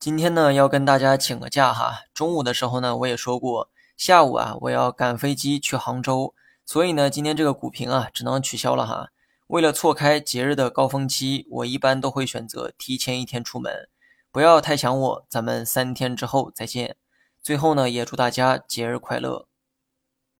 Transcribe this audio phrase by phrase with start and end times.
[0.00, 2.04] 今天呢要跟大家请个假哈。
[2.14, 6.34] 中午的时候呢我也说过下午啊我要赶飞机去杭州。
[6.64, 9.08] 所以呢今天这个股评啊只能取消了哈。
[9.48, 13.88] 为了错开节日的高峰期我一般都会选择提前一天出门。
[14.30, 16.96] 不要太想我咱们三天之后再见。
[17.42, 19.48] 最后呢也祝大家节日快乐。